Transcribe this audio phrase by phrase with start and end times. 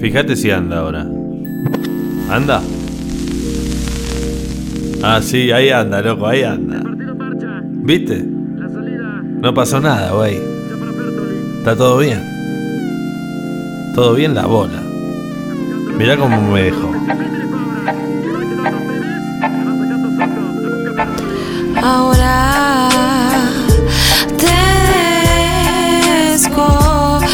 [0.00, 1.06] Fíjate si anda ahora.
[2.30, 2.62] ¿Anda?
[5.02, 6.80] Ah, sí, ahí anda, loco, ahí anda.
[7.62, 8.24] ¿Viste?
[8.24, 10.38] No pasó nada, güey.
[11.58, 12.22] Está todo bien.
[13.94, 14.82] Todo bien la bola.
[15.96, 16.92] Mirá cómo me dejó.
[21.82, 22.88] Ahora
[24.36, 24.46] te
[26.32, 27.24] después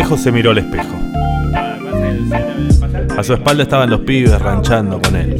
[0.00, 0.96] Pendejo se miró al espejo.
[3.18, 5.36] A su espalda estaban los pibes ranchando con él.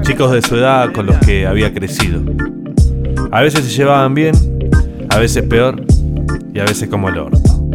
[0.00, 2.22] Chicos de su edad con los que había crecido.
[3.30, 4.34] A veces se llevaban bien,
[5.10, 5.84] a veces peor
[6.54, 7.68] y a veces como el orto.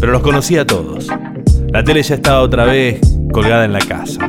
[0.00, 1.06] Pero los conocía a todos.
[1.68, 2.98] La tele ya estaba otra vez
[3.32, 4.28] colgada en la casa.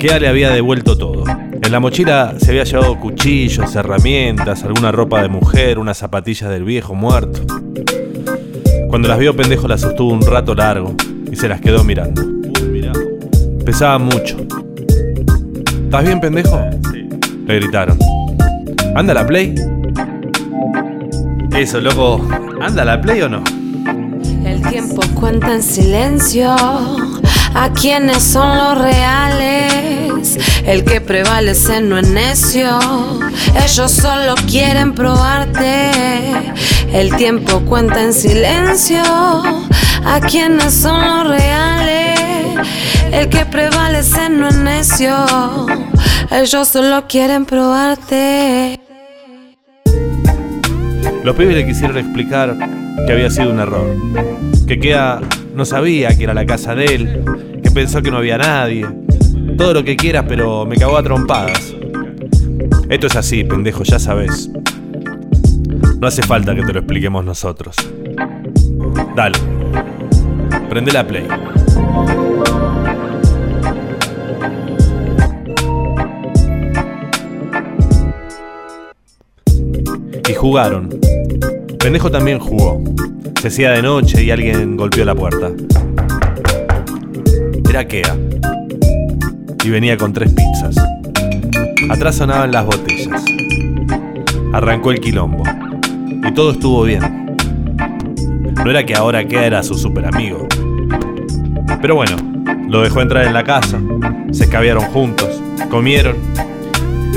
[0.00, 1.22] Kea le había devuelto todo.
[1.28, 6.64] En la mochila se había llevado cuchillos, herramientas, alguna ropa de mujer, unas zapatillas del
[6.64, 7.42] viejo muerto.
[8.96, 10.94] Cuando las vio pendejo las sostuvo un rato largo
[11.30, 12.22] y se las quedó mirando.
[13.62, 14.38] Pesaban mucho.
[15.84, 16.58] ¿Estás bien, pendejo?
[17.46, 17.98] Le gritaron.
[18.94, 19.54] ¿Anda la play?
[21.54, 22.26] Eso, loco.
[22.62, 23.44] ¿Anda la play o no?
[24.46, 26.56] El tiempo cuenta en silencio
[27.56, 30.38] a quienes son los reales.
[30.66, 32.78] El que prevalece no es necio.
[33.64, 35.90] Ellos solo quieren probarte.
[36.92, 42.20] El tiempo cuenta en silencio a quienes son los reales.
[43.10, 45.16] El que prevalece no es necio.
[46.30, 48.78] Ellos solo quieren probarte.
[51.24, 52.54] Los pibes le quisieron explicar
[53.06, 53.96] que había sido un error.
[54.66, 55.20] Que Kea
[55.54, 57.45] no sabía que era la casa de él.
[57.76, 58.86] Pensó que no había nadie.
[59.58, 61.74] Todo lo que quieras, pero me cagó a trompadas.
[62.88, 64.50] Esto es así, pendejo, ya sabes.
[66.00, 67.76] No hace falta que te lo expliquemos nosotros.
[69.14, 69.38] Dale.
[70.70, 71.28] Prende la play.
[80.26, 80.98] Y jugaron.
[81.78, 82.82] Pendejo también jugó.
[83.42, 85.50] Se hacía de noche y alguien golpeó la puerta.
[87.76, 88.16] Era Kea.
[89.62, 90.76] Y venía con tres pizzas.
[91.90, 93.22] Atrás sonaban las botellas.
[94.54, 95.42] Arrancó el quilombo.
[96.26, 97.36] Y todo estuvo bien.
[98.64, 100.48] No era que ahora Kea era su super amigo.
[101.82, 102.16] Pero bueno,
[102.66, 103.78] lo dejó entrar en la casa.
[104.30, 105.42] Se escabearon juntos.
[105.68, 106.16] Comieron.